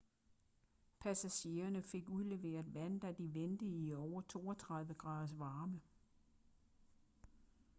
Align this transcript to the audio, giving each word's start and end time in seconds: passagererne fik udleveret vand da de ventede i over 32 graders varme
passagererne 0.99 1.81
fik 1.83 2.09
udleveret 2.09 2.73
vand 2.73 3.01
da 3.01 3.11
de 3.11 3.33
ventede 3.33 3.77
i 3.77 3.93
over 3.93 4.21
32 4.21 4.93
graders 4.93 5.39
varme 5.39 5.81